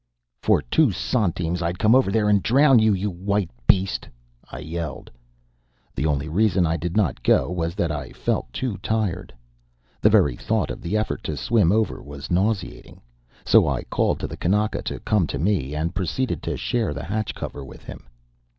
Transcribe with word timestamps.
"For 0.41 0.63
two 0.63 0.91
centimes 0.91 1.61
I'd 1.61 1.77
come 1.77 1.93
over 1.93 2.09
there 2.11 2.27
and 2.27 2.41
drown 2.41 2.79
you, 2.79 2.91
you 2.91 3.11
white 3.11 3.51
beast!" 3.67 4.09
I 4.51 4.57
yelled. 4.57 5.11
The 5.93 6.07
only 6.07 6.27
reason 6.27 6.65
I 6.65 6.75
did 6.75 6.97
not 6.97 7.21
go 7.21 7.51
was 7.51 7.75
that 7.75 7.91
I 7.91 8.11
felt 8.11 8.51
too 8.51 8.77
tired. 8.79 9.31
The 10.01 10.09
very 10.09 10.35
thought 10.35 10.71
of 10.71 10.81
the 10.81 10.97
effort 10.97 11.23
to 11.25 11.37
swim 11.37 11.71
over 11.71 12.01
was 12.01 12.31
nauseating. 12.31 12.99
So 13.45 13.67
I 13.67 13.83
called 13.83 14.19
to 14.21 14.27
the 14.27 14.37
kanaka 14.37 14.81
to 14.85 14.99
come 15.01 15.27
to 15.27 15.37
me, 15.37 15.75
and 15.75 15.93
proceeded 15.93 16.41
to 16.41 16.57
share 16.57 16.95
the 16.95 17.03
hatch 17.05 17.35
cover 17.35 17.63
with 17.63 17.83
him. 17.83 18.09